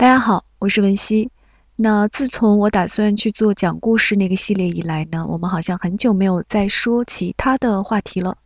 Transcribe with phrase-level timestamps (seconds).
[0.00, 1.28] 大家好，我是文熙。
[1.76, 8.38] 那自从我打算去做讲故事那个系列以来呢，我们好像很久没有再说其他的话题了。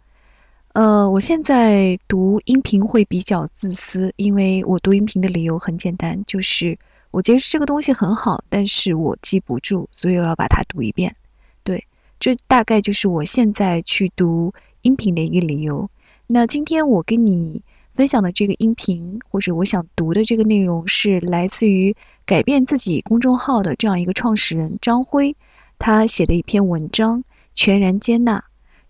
[0.73, 6.77] 呃，我现在读音频会比较自私，因为我读音频的理由很简单，就是
[7.13, 11.15] 我觉得这个东西很好，但是我记不住，所以我要把它读一遍。
[11.63, 11.87] 对，
[12.19, 14.53] 这大概就是我现在去读
[14.83, 15.89] 音频的一个理由。
[16.27, 17.63] 那今天我跟你。
[17.95, 21.95] 分享的这个音频，或者我想读的这个内容，是来自于
[22.27, 25.37] 改变自己公众号的这样一个创始人张辉，
[25.79, 27.23] 他写的一篇文章
[27.55, 28.39] 《全然接纳》。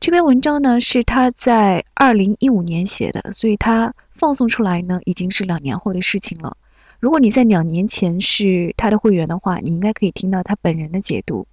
[0.00, 6.56] 这篇文章呢是他在二零一五年写的，所以他放送出来呢已经是两年后的事情了。
[6.98, 11.46] 如果你在两年前是他的会员的话，你应该可以听到他本人的解读。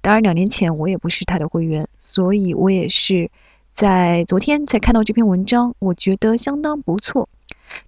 [0.00, 3.30] 当然，两年前我也不是他的会员，所以我也是。
[3.74, 7.28] 在昨天才看到这篇文章，我觉得相当不错。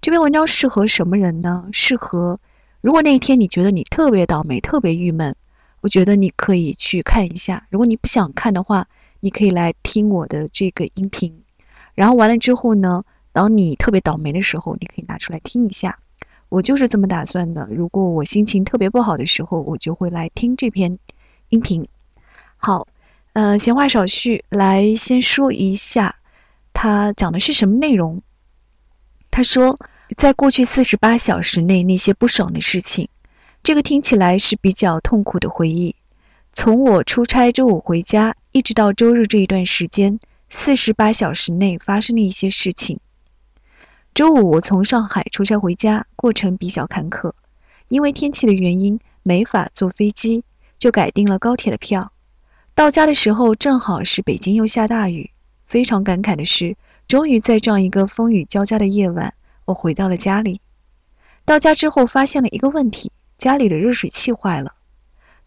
[0.01, 1.69] 这篇文章适合什么人呢？
[1.71, 2.37] 适合
[2.81, 5.33] 如果那一天你觉得你特别倒霉、特别郁闷，
[5.79, 7.65] 我觉得你可以去看一下。
[7.69, 8.85] 如果你不想看的话，
[9.21, 11.41] 你可以来听我的这个音频。
[11.95, 15.97] 然后完了之后呢，当你特别倒霉的时候，你可以拿出来听一下。
[16.49, 17.65] 我就是这么打算的。
[17.71, 20.93] 如果我心情特别不好的时候，我就会来听这篇
[21.47, 21.87] 音频。
[22.57, 22.85] 好。
[23.37, 26.15] 呃，闲话少叙，来先说一下，
[26.73, 28.23] 他讲的是什么内容？
[29.29, 29.77] 他说，
[30.17, 33.09] 在过去四十八小时内那些不爽的事情，
[33.61, 35.95] 这个听起来是比较痛苦的回忆。
[36.51, 42.99] 从我出差周五回家，一直到周日这一段时间，四十八小时内发生了一些事情。
[44.15, 47.33] 周五我从上海出差回家，过程比较坎坷，
[47.89, 50.43] 因为天气的原因没法坐飞机，
[50.79, 52.11] 就改订了高铁的票。
[52.77, 55.31] 到家的时候，正好是北京又下大雨。
[55.65, 59.33] 非常感慨的是，终于在这样一个风雨交加的夜晚，
[59.65, 60.61] 我回到了家里。
[61.43, 64.75] 到家之后，发现了一个问题：家里的热水器坏了。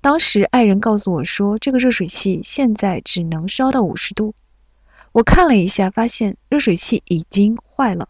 [0.01, 4.35] 当时爱人告诉我说，这个热水器现在只能烧到五十度。
[5.13, 8.09] 我看了一下，发现热水器已经坏了。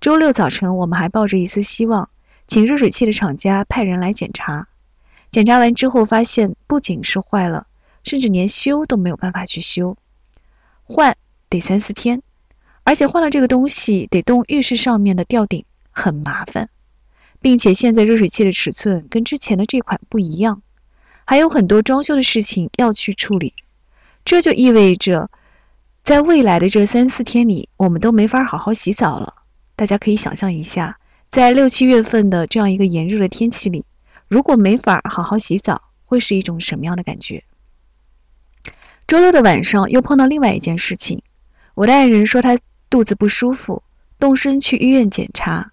[0.00, 2.10] 周六早晨，我们还抱着一丝希望，
[2.46, 4.68] 请热水器的厂家派人来检查。
[5.30, 7.66] 检查完之后，发现不仅是坏了。
[8.06, 9.96] 甚至连修都没有办法去修，
[10.84, 11.16] 换
[11.50, 12.22] 得三四天，
[12.84, 16.70] 而且换了这个东西得动浴室上面的吊顶，很麻烦，
[17.40, 20.62] 并且现在热水器的尺寸跟之前的这款不一样，
[21.24, 23.52] 还有很多装修的事情要去处理，
[24.24, 25.28] 这就意味着
[26.04, 29.34] 在未来的这三四天里，我们都没法好好洗澡了。
[29.74, 33.84] 大家可以想象一下，在六七月份的这样一个炎热的天气里，
[34.28, 37.42] 如果没法好好洗澡，会是一种什么样的感觉？
[39.06, 41.22] 周六的晚上又碰到另外一件事情，
[41.74, 42.58] 我的爱人说他
[42.90, 43.84] 肚子不舒服，
[44.18, 45.70] 动身去医院检查。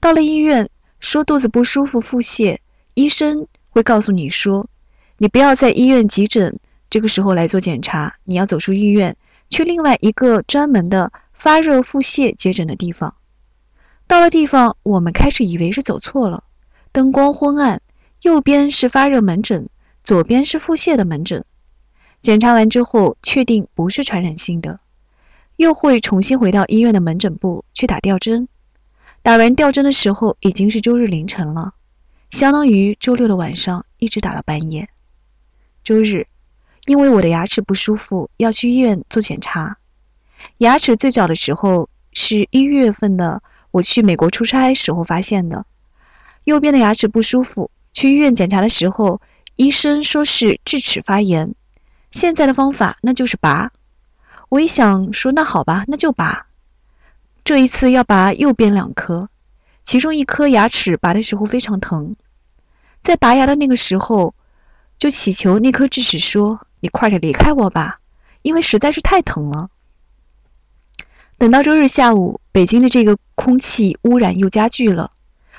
[0.00, 2.56] 到了医院，说肚子不舒服腹泻，
[2.94, 4.66] 医生会告诉你说，
[5.18, 9.14] 你不要在医院急诊这个时候来做检查，你要走出医院，
[9.50, 13.14] 去另外一个专门的发热腹泻接诊的地方。
[14.06, 16.44] 到了地方，我们开始以为是走错了，
[16.90, 17.82] 灯光昏暗，
[18.22, 19.68] 右边是发热门诊，
[20.02, 21.44] 左边是腹泻的门诊。
[22.22, 24.78] 检查完之后，确定不是传染性的，
[25.56, 28.46] 又会重新回到医院的门诊部去打吊针。
[29.22, 31.74] 打完吊针的时候，已经是周日凌晨了，
[32.30, 34.88] 相当于周六的晚上一直打到半夜。
[35.82, 36.24] 周日，
[36.86, 39.78] 因为我的牙齿不舒服，要去医院做检查。
[40.58, 45.66] 牙齿最早的时候是一月份的，我去美国出差时候发现的。
[46.44, 49.20] 右边的牙齿不舒服，去医院检查的时候，
[49.56, 51.52] 医生说是智齿发炎。
[52.12, 53.72] 现在的方法那就是拔，
[54.50, 56.46] 我一想说那好吧，那就拔。
[57.42, 59.28] 这一次要拔右边两颗，
[59.82, 62.14] 其中一颗牙齿拔的时候非常疼，
[63.02, 64.34] 在拔牙的那个时候，
[64.98, 67.98] 就祈求那颗智齿说：“你快点离开我吧，
[68.42, 69.70] 因为实在是太疼了。”
[71.38, 75.10] 等到周日下午，北京的这个空气污染又加剧了，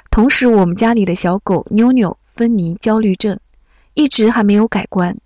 [0.09, 3.39] 同时我们家里的小狗妞妞分离焦虑症
[3.95, 5.17] 一直还没有改观。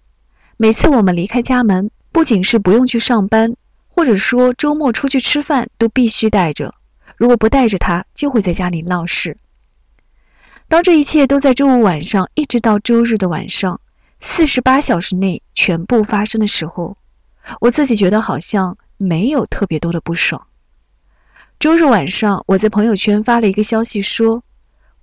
[0.59, 3.55] 每次我们离开家门，不仅是不用去上班，
[3.89, 6.73] 或者说周末出去吃饭，都必须带着。
[7.15, 9.37] 如果不带着它，就会在家里闹事。
[10.67, 13.79] 当这一切都在周五晚上一直到周日的晚上，
[14.19, 16.97] 四十八小时内全部发生的时候，
[17.61, 20.47] 我自己觉得好像没有特别多的不爽。
[21.59, 24.43] 周日晚上，我在朋友圈发了一个消息说：“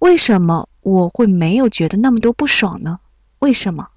[0.01, 2.99] 为什么我会没有觉得那么多不爽呢？
[3.39, 3.91] 为什么？”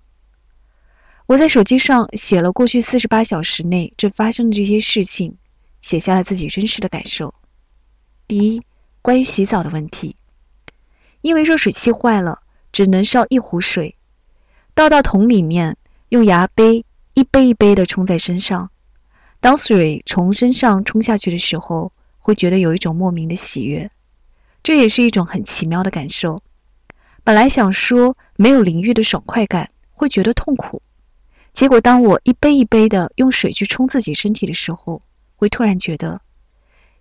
[1.28, 5.36] 我在手机上写了过去四十八小时内这发生的这些事情，
[5.82, 7.34] 写下了自己真实的感受。
[8.30, 8.62] 第一，
[9.02, 10.16] 关于洗澡的问题，
[11.20, 12.40] 因为热水器坏了，
[12.72, 13.98] 只能烧一壶水，
[14.74, 15.76] 倒到桶里面，
[16.10, 18.72] 用牙杯一杯一杯的冲在身上。
[19.42, 23.92] 当水从身上冲下去的时候，会觉得有一种莫名的喜悦，
[24.64, 26.42] 这也是一种很奇妙的感受。
[27.26, 30.82] 本来想说没有淋浴的爽快感，会觉得痛苦。
[31.58, 35.02] 结果，当我一杯一杯的用水去冲自己身体的时候，
[35.36, 36.22] 会突然觉得，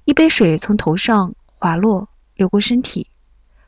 [0.06, 3.10] 一杯水从头上滑落，流过身体，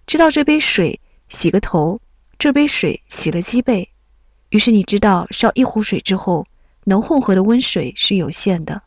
[0.06, 0.98] 知道这杯水
[1.28, 2.00] 洗个头，
[2.38, 3.90] 这杯水洗了脊背。
[4.48, 6.46] 于是你知道，烧一壶水之后，
[6.84, 8.80] 能混合的温水是有限的，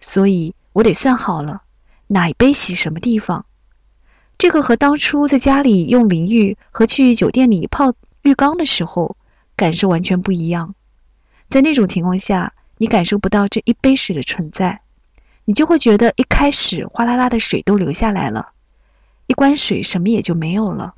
[0.00, 1.60] 所以我得算好了，
[2.06, 3.44] 哪一杯洗什么地方。
[4.38, 7.92] 这个和当初在家里用淋浴和去酒店里泡
[8.22, 9.18] 浴缸的时候
[9.54, 10.74] 感受完全不一样。
[11.48, 14.82] 在那种情况下，你感受不到这一杯水的存在，
[15.46, 18.52] 你就会觉得一开始哗啦啦的水都流下来了，
[19.26, 20.94] 一关水什么也就没有了，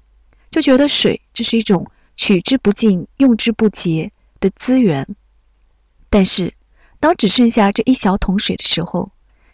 [0.50, 4.11] 就觉得水这是一种取之不尽、用之不竭
[4.41, 5.06] 的资源。
[6.08, 6.52] 但是，
[6.99, 9.08] 当只剩下这一小桶水的时候，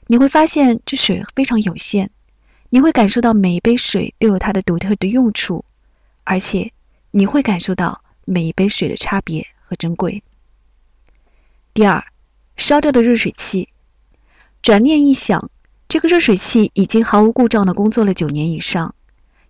[0.06, 2.08] 你会发现这水非常有限，
[2.70, 5.64] 你会感受到每一杯水都有它的独特的用处，
[6.24, 6.72] 而且
[7.10, 10.22] 你会感受到每一杯水的差别和珍贵。
[11.76, 12.02] 第二，
[12.56, 13.68] 烧掉的热水器。
[14.62, 15.50] 转念一想，
[15.86, 18.94] 这个热水器已经毫无故障的工作了九年以上，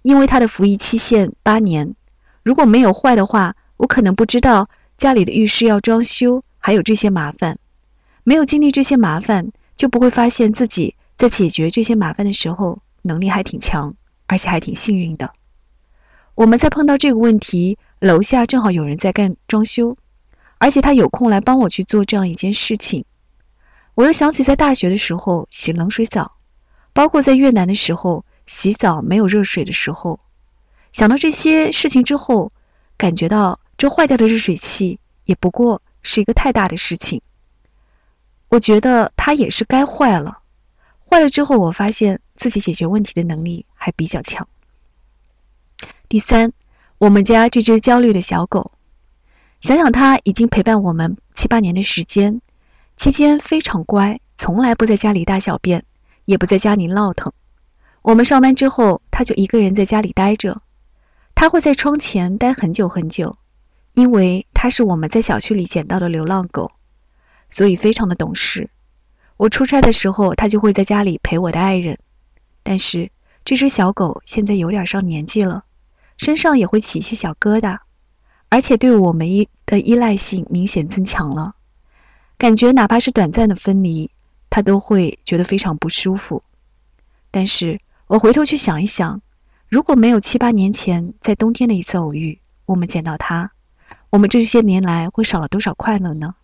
[0.02, 1.94] 因为它的服役期限八年。
[2.43, 7.61] 如果没有坏的话，我可能不知道家里的浴室要装修，还有这些麻烦。
[8.25, 13.94] 没有经历这些麻烦，就不会发现自己在解决这些麻烦的时候能力还挺强，
[14.26, 15.32] 而且还挺幸运的。
[16.34, 19.96] 我们在碰到这个问题，楼下正好有人在干装修。
[20.58, 23.05] 而且他有空来帮我去做这样一件事情，
[23.94, 26.37] 我又想起在大学的时候洗冷水澡，
[26.93, 30.19] 包括在越南的时候洗澡没有热水的时候，
[30.93, 32.50] 想到这些事情之后，
[32.97, 37.20] 感觉到这坏掉的热水器也不过是一个太大的事情。
[38.49, 40.38] 我觉得它也是该坏了，
[41.11, 44.49] 坏了之后，我发现自己解决问题的能力还比较强。
[46.08, 46.53] 第三，
[46.99, 48.70] 我们家这只焦虑的小狗。
[49.67, 52.41] 想想它已经陪伴我们七八年的时间，
[52.97, 55.83] 期间非常乖，从来不在家里大小便，
[56.25, 57.33] 也不在家里闹腾。
[58.03, 60.63] 我们上班之后，它就一个人在家里待着。
[61.35, 63.39] 它会在窗前待很久很久，
[63.95, 66.71] 因为它是我们在小区里捡到的流浪狗，
[67.51, 68.71] 所以非常的懂事。
[69.37, 71.99] 我出差的时候，它就会在家里陪我的爱人。
[72.63, 73.11] 但是
[73.45, 75.65] 这只小狗现在有点上年纪了，
[76.17, 77.79] 身上也会起一些小疙瘩。
[78.48, 81.56] 而且对我们依的依赖性明显增强了，
[82.38, 84.10] 感觉哪怕是短暂的分离，
[84.48, 86.43] 他都会觉得非常不舒服。
[87.31, 89.20] 但是我回头去想一想，
[89.69, 93.52] 如果没有七八年前在冬天的一次偶遇，我们见到他，
[94.10, 96.37] 我们这些年来会少了多少快乐呢？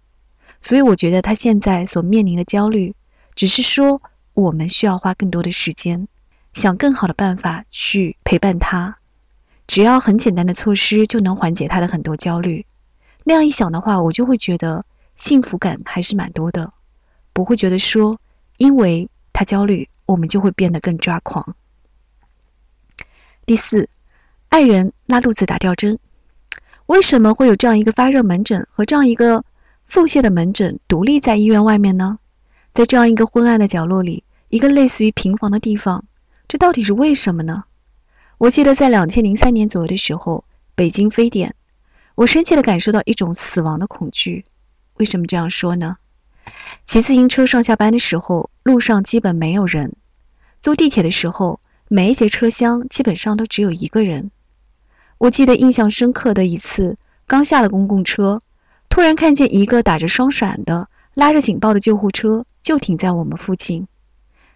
[0.60, 2.94] 所以我觉得他现在所面临的焦虑，
[3.34, 4.00] 只是说
[4.34, 6.08] 我们需要花更多的时间，
[6.52, 8.98] 想更好的办法去陪伴他。
[9.66, 12.66] 只要很简单的措施就能缓解他的很多焦虑，
[13.24, 14.84] 那样一想的话，我就会觉得
[15.16, 16.72] 幸福感还是蛮多的，
[17.32, 18.18] 不会觉得说
[18.58, 21.56] 因为他焦虑，我们就会变得更抓狂。
[23.46, 23.88] 第四，
[24.50, 25.98] 爱人拉肚子打吊针，
[26.86, 29.44] 为什么会有这样一个发热门诊和这样一个
[29.84, 32.18] 腹泻的门诊独立在医院外面呢？
[32.74, 36.04] 在这样一个昏暗的角落里，一个类似于平房的地方，
[36.48, 37.64] 这到底是为什么呢？
[38.42, 40.42] 我记得在两千零三年左右的时候，
[40.74, 41.54] 北京非典，
[42.16, 44.44] 我深切地感受到一种死亡的恐惧。
[44.94, 45.98] 为什么这样说呢？
[46.84, 49.92] 骑自行车上下班的时候，路上基本没有人；
[50.60, 54.32] 坐地铁的时候，每一节车厢基本上都只有一个人。
[55.18, 58.40] 我记得印象深刻的一次，刚下了公共车，
[58.88, 63.86] 突然看见一个打着双闪的、拉着警报的救护车就停在我们附近，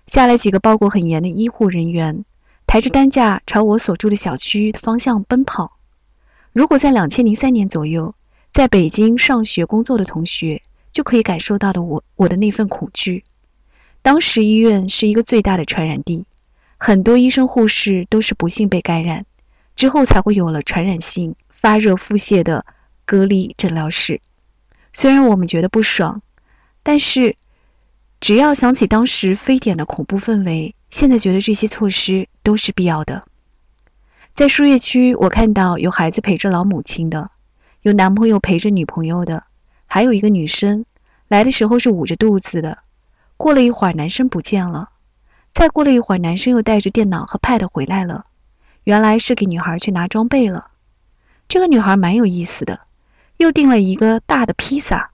[0.09, 2.25] 下来几个包裹很严的医护人员。
[2.67, 5.79] 抬着担架朝我所住的小区的方向奔跑。
[6.53, 8.15] 如果在两千零三年左右，
[8.53, 13.25] 在北京上学工作的同学就可以感受到的我我的那份恐惧。
[14.03, 16.27] 当时医院是一个最大的传染地，
[16.77, 19.27] 很多医生护士都是不幸被感染，
[19.77, 22.67] 之后才会有了传染性发热腹泻的
[23.05, 24.21] 隔离诊疗室。
[24.93, 26.23] 虽然我们觉得不爽，
[26.83, 27.37] 但是
[28.21, 30.75] 只要想起当时非典的恐怖氛围。
[30.97, 33.27] 现在觉得这些措施都是必要的。
[34.33, 37.33] 在输液区，我看到有孩子陪着老母亲的，
[37.83, 39.45] 有男朋友陪着女朋友的，
[39.85, 40.87] 还有一个女生
[41.29, 42.79] 来的时候是捂着肚子的。
[43.37, 44.89] 过了一会儿，男生不见了。
[45.53, 48.25] 再过了一会儿，男生又带着电脑和 Pad 回来了。
[48.85, 50.69] 原来是给女孩去拿装备了。
[51.47, 52.81] 这个女孩蛮有意思的，
[53.37, 55.11] 又订了一个大的披萨。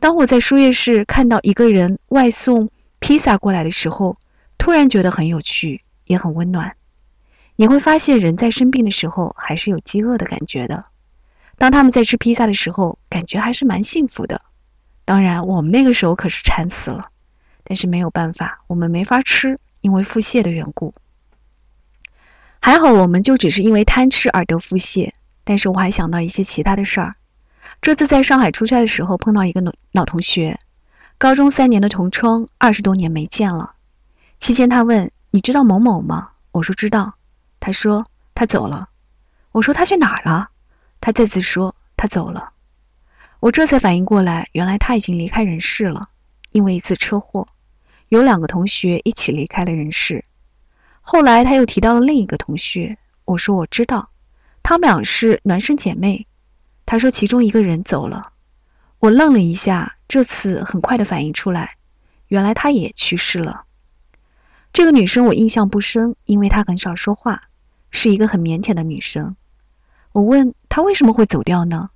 [0.00, 4.16] 当我在输液室看到一个人外送披萨过来的时候，
[4.62, 6.76] 突然觉得很有趣，也很温暖。
[7.56, 10.84] 你会发现，人在生病的时候还是有饥饿的感觉的。
[11.58, 14.40] 当他们在吃披萨的时候，感觉还是蛮幸福的。
[15.04, 17.10] 当然，我们那个时候可是馋死了，
[17.64, 20.94] 但是没有办法，我们没法吃，因为腹泻的缘故。
[22.60, 25.10] 还好，我们就只是因为贪吃而得腹泻。
[25.42, 27.16] 但是我还想到一些其他的事儿。
[27.80, 30.56] 这次在上海出差的时候，碰到一个老老同学，
[31.18, 33.74] 高中三年的同窗，二十多年没见了。
[34.42, 37.14] 期间他问：“你知道某某吗？”我说：“知道。”
[37.60, 38.88] 他说：“他走了。”
[39.52, 40.50] 我说：“他去哪儿了？”
[41.00, 42.50] 他再次说：“他走了。”
[43.38, 46.08] 我这才反应过来，原来他已经离开人世了，
[46.50, 47.46] 因为一次车祸。
[48.08, 50.24] 有两个同学一起离开了人世。
[51.02, 54.10] 后来他又提到了另一个同学，我说：“我知道，
[54.64, 56.26] 他们俩是孪生姐妹。”
[56.84, 58.32] 他说：“其中一个人走了。”
[58.98, 61.76] 我愣了一下，这次很快的反应出来，
[62.26, 63.66] 原来她也去世了。
[64.72, 67.42] 这个女生我印象不深，因为她很少说话，
[67.90, 69.36] 是一个很腼腆的女生。
[70.12, 71.90] 我问她为什么会走掉呢？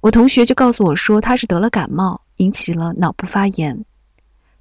[0.00, 3.86] 我同学就告诉我说，她是得了感冒，引起了脑部发炎。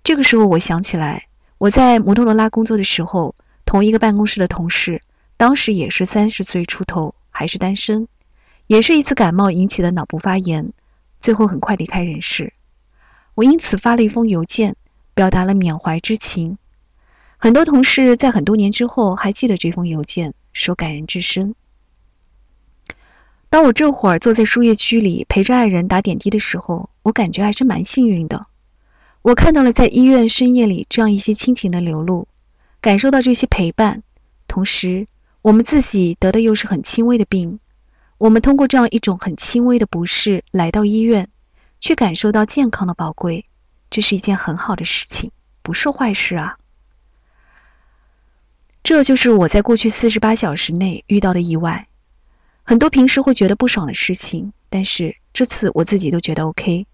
[0.04, 5.02] 这个时候，我想起来，我在摩托罗拉工作的时候，同一个办公室的同事，
[5.36, 8.08] 当时也是三十岁出头，还是单身。
[8.68, 10.72] 也是一次感冒引起的脑部发炎，
[11.20, 12.54] 最后很快离开人世。
[13.36, 14.78] 我因此发了一封邮件，
[15.14, 16.58] 表达了缅怀之情。
[17.40, 21.54] 很多同事在很多年之后还记得这封邮件，说感人至深。
[23.50, 28.48] 当我这会儿坐在输液区里陪着爱人打点滴的时候，我感觉还是蛮幸运的。
[29.22, 32.28] 我看到了在医院深夜里这样一些亲情的流露，
[32.82, 34.02] 感受到这些陪伴，
[34.48, 35.06] 同时
[35.44, 37.60] 我们自己得的又是很轻微的病。
[38.18, 41.30] 我们通过这样一种很轻微的不适来到医院，
[41.80, 43.46] 去感受到健康的宝贵，
[43.92, 46.58] 这是一件很好的事情，不是坏事啊。
[48.88, 51.90] 这就是我在过去四十八小时内遇到的意外，
[52.64, 56.88] 很多平时会觉得不爽的事情，但是这次我自己都觉得 OK，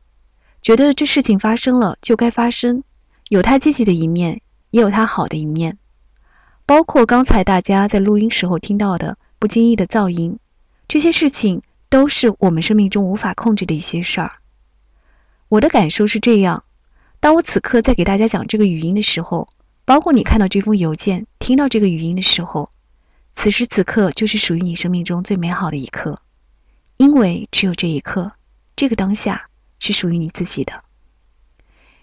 [0.60, 2.84] 觉得这事情发生了就该发生，
[3.30, 5.78] 有它积极的一面，也有它好的一面，
[6.66, 10.40] 包括刚才大家在录音时候听到的不经意的噪音。
[10.88, 14.38] 这些事情都是我们生命中无法控制的一些事儿。
[15.48, 16.64] 我的感受是这样：
[17.20, 19.48] 当我此刻在给大家讲这个语音的时候，
[19.86, 22.70] 包括你看到这封邮件、听到这个语音的时候，
[23.36, 26.22] 此时此刻就是属于你生命中最美好的一刻，
[26.98, 28.32] 因为只有这一刻，
[28.76, 29.46] 这个当下
[29.80, 30.82] 是属于你自己的。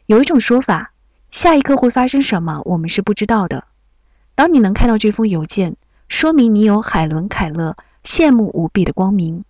[0.06, 0.92] 有一种说法，
[1.30, 3.64] 下一刻会发生什么，我们是不知道的。
[4.34, 5.76] 当你能看到这封邮件，
[6.08, 7.76] 说明你有海伦·凯勒。
[8.02, 9.44] 羡慕无比的光明。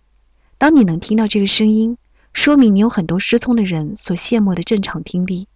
[0.57, 1.97] 当你能听到这个声音，
[2.33, 5.47] 说明你有很多失聪的人所羡慕的正常听力。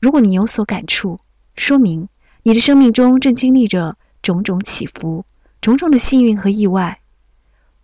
[0.00, 1.20] 如果你有所感触，
[1.56, 2.08] 说明
[2.42, 5.24] 你的生命中正经历着种种起伏、
[5.60, 7.00] 种种的幸运和意外。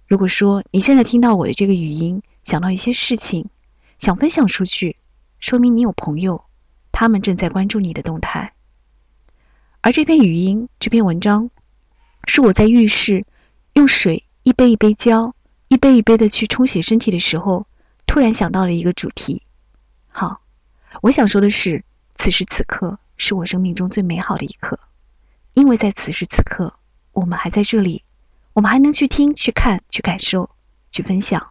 [0.06, 3.46] 如果说你现在听到我的这个语音，想到一些事情，
[3.98, 4.96] 想分享出去，
[5.40, 6.44] 说明你有朋友，
[6.92, 8.54] 他们正在关注你的动态。
[9.80, 11.50] 而这篇语音、这篇文章，
[12.26, 13.24] 是我在浴室
[13.72, 14.24] 用水。
[14.44, 15.36] 一杯一杯浇，
[15.68, 17.64] 一杯一杯的去冲洗身体的时候，
[18.06, 19.42] 突然想到了一个主题。
[20.08, 20.42] 好，
[21.02, 21.84] 我想说的是，
[22.16, 24.76] 此时此刻是我生命中最美好的一刻，
[25.54, 26.74] 因为在此时此刻，
[27.12, 28.02] 我们还在这里，
[28.52, 30.50] 我们还能去听、去看、去感受、
[30.90, 31.46] 去分享。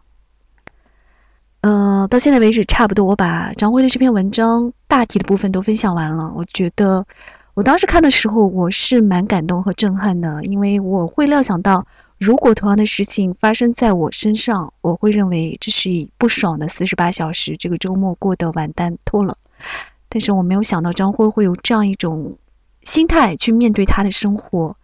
[1.61, 6.33] 呃，到现在为止，差不多我把张辉的这篇文章大体的部分都分享完了。
[6.35, 7.05] 我觉得，
[7.53, 11.81] 我当时看的时候，我是蛮感动和震撼的，因为我会料想到。
[12.19, 19.35] 如果同样的事情发生在我身上，我会认为这是以不爽的四十八小时，这个周末过得完蛋透了。
[20.11, 22.37] 但是我没有想到张辉会有这样一种
[22.83, 24.75] 心态去面对他的生活。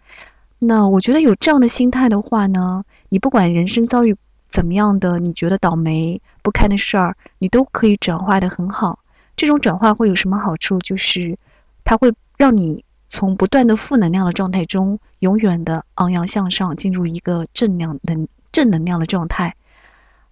[0.59, 4.15] 那我觉得有这样的心态的话呢，你不管人生遭遇
[4.49, 8.99] 怎么样的，你觉得倒霉不堪的事儿，你都可以转化的很好。
[9.35, 10.79] 这种转化会有什么好处？
[10.79, 11.37] 就是
[11.83, 12.85] 它会让你。
[13.09, 19.55] 从不断的负能量的状态中，永远的昂扬向上，进入一个正量能正能量的状态。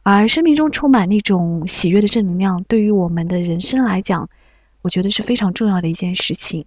[0.04, 4.28] 而生命中充满那种喜悦的正能量，对于我们的人生来讲，
[4.86, 6.64] 我觉得是非常重要的一件事情。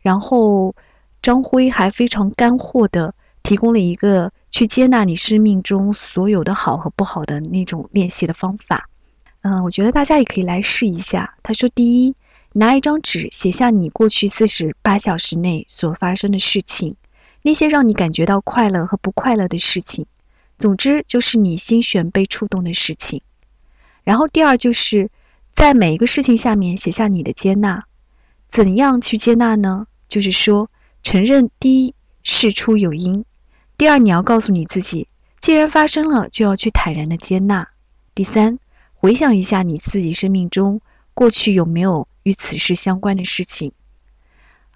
[0.00, 0.74] 然后，
[1.20, 8.88] 张辉还非常干货的提供了一个去接纳你生命中所有的好和不好的那种练习的方法。
[9.42, 11.36] 嗯，我觉得大家也可以来试一下。
[11.42, 12.14] 他说，第一。
[12.54, 16.96] 拿一张纸写下你过去四十八小时内所发生的事情，
[17.40, 20.04] 那些让你感觉到快乐和不快乐的事情。
[20.58, 23.22] 总之，就是你心弦被触动的事情。
[24.04, 25.08] 然后第二就是
[25.54, 27.84] 在每一个事情下面写下你的接纳。
[28.48, 29.86] 怎样去接纳呢？
[30.08, 30.68] 就是说，
[31.02, 33.24] 承认第一事出有因，
[33.78, 35.08] 第二你要告诉你自己，
[35.40, 37.70] 既然发生了，就要去坦然的接纳。
[38.14, 38.58] 第三，
[38.92, 40.82] 回想一下你自己生命中
[41.14, 43.72] 过去有没有与此事相关的事情。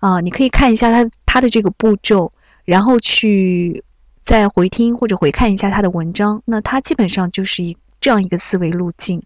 [0.01, 2.33] 啊，你可以看一下他他的这个步骤，
[2.65, 3.85] 然后去
[4.25, 6.43] 再回听或者回看一下他的文章。
[6.47, 9.23] 那他基本上就是一这样一个思维路径，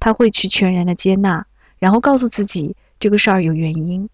[0.00, 1.46] 他会去全然的接纳，
[1.78, 2.76] 然后告诉自己。
[3.00, 4.08] 这个事儿有原因，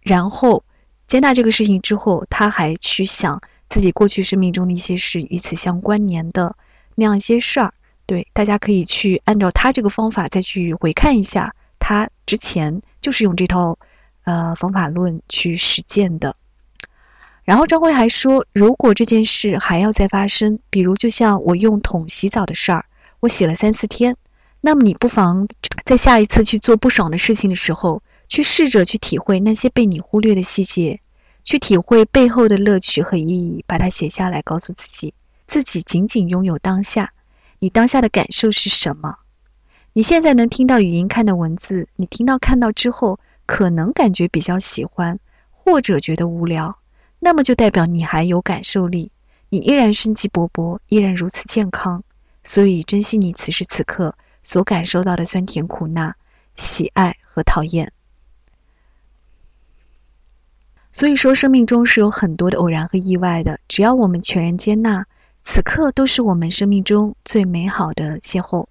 [0.00, 0.64] 然后
[1.06, 3.38] 接纳这个事情之后，他还去想
[3.68, 6.56] 自己过去生命中的一些事与此相关联的
[6.94, 7.74] 那样一些事儿。
[8.06, 13.78] 对，大家可以去按照他这个方法再去回看一下，他之前就是用这套
[14.24, 16.34] 呃方法论去实践的。
[17.44, 22.86] 然后张辉还说，如果这件事还要再发生，比如就像我用桶洗澡的事儿，
[23.20, 24.16] 我洗了三四天。
[24.60, 25.46] 那么你不妨
[25.84, 31.00] 在下一次去做不爽的事情的时候，去试着去体会那些被你忽略的细节，
[31.44, 35.14] 去体会背后的乐趣和意义，把它写下来，告诉自己，
[35.46, 37.12] 自己仅仅拥有当下。
[37.60, 39.16] 你当下的感受是什么？
[39.94, 45.18] 你现在能听到语音、看的文字，你听到、看到之后，可能感觉比较喜欢，
[45.50, 46.78] 或者觉得无聊，
[47.20, 49.10] 那么就代表你还有感受力，
[49.48, 52.02] 你依然生机勃勃，依然如此健康。
[52.44, 54.14] 所以珍惜你此时此刻。
[54.48, 56.16] 所感受到的酸甜苦辣、
[56.56, 57.92] 喜爱和讨厌，
[60.90, 63.60] 所以说生命中是有很多的偶然和意外的。
[63.68, 65.04] 只要我们全然接纳，
[65.44, 68.68] 此刻都是我们生命中最美好的邂逅。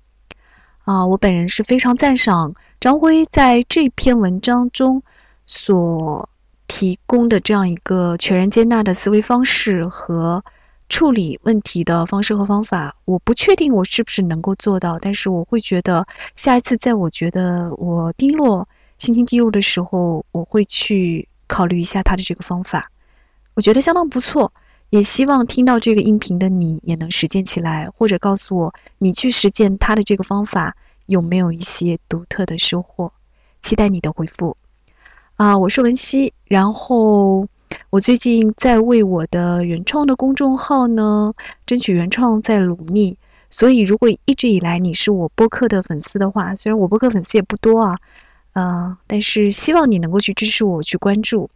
[0.79, 5.03] 啊，我本人是非常赞赏张辉在这篇文章中
[5.45, 6.27] 所
[6.65, 10.43] 提供的这样一个全然接纳的思维方式和。
[10.89, 22.89] 处理问题的方式和方法，我不确定我是不是能够做到，但是我会觉得下一次在我觉得我低落、心情低落的时候，我会去考虑一下他的这个方法，
[23.55, 24.51] 我觉得相当不错。
[24.89, 33.11] 也希望听到这个音频的你也能实践起来，或者告诉我你去实践他的这个方法有没有一些独特的收获。
[33.61, 34.55] 期待你的回复。
[35.35, 37.45] 啊，我是文熙，然后。
[37.89, 41.33] 我最近在为我的原创的公众号呢
[41.65, 43.17] 争取原创，在努力。
[43.49, 47.95] 所以，如果一直以来你是我播客的粉丝的话，虽然我播客粉丝也不多啊，
[48.51, 51.49] 呃，但是希望你能够去支持我，去关注。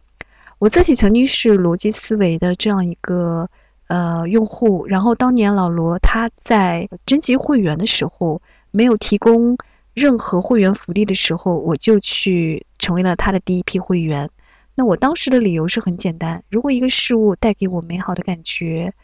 [0.58, 3.46] 我自己曾经是逻辑思维的这样一个
[3.88, 9.54] 呃用户，然后当年老罗他在征集会员的时候，没有提供
[9.92, 14.30] 任何会员福利的时候，我就去成为了他的第一批会员。
[14.74, 18.94] 那我当时的理由是很简单：如果一个事物带给我美好的感觉，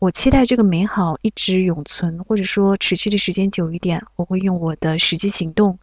[0.00, 5.78] 我期待这个美好一直永存，或者说持续的时间久一点，我会用我的实际行动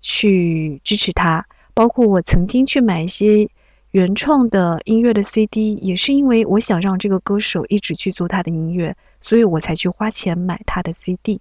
[0.00, 1.46] 去支持它。
[1.72, 3.48] 包括我曾经去买一些
[3.92, 11.40] 原创的音乐的 CD，也是因为我想让这个歌手一直去做他的音乐，所以我才去花钱买他的 CD。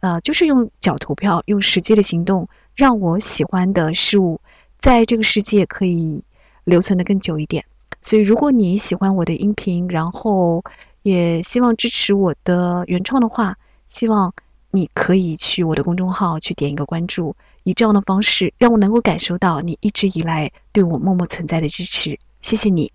[0.00, 4.40] 呃，就是用脚投票，用实际的行动，让我喜欢的事物
[4.78, 6.22] 在这个世界可以。
[6.64, 7.64] 留存的更久一点，
[8.00, 10.62] 所以如果你喜欢我的音频，然后
[11.02, 13.56] 也希望支持我的原创的话，
[13.88, 14.32] 希望
[14.70, 22.18] 你可以去我的公众号去点一个关注，以这样的方式让我能够感受到你一直以来对我默默存在的支持。
[22.40, 22.90] 谢谢你。